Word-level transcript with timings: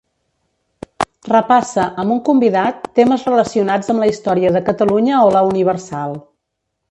Repassa, 1.31 1.83
amb 2.03 2.15
un 2.15 2.21
convidat, 2.29 2.89
temes 3.01 3.27
relacionats 3.31 3.93
amb 3.95 4.03
la 4.05 4.09
història 4.13 4.53
de 4.57 4.63
Catalunya 4.71 5.21
o 5.29 5.31
la 5.37 5.45
Universal. 5.53 6.19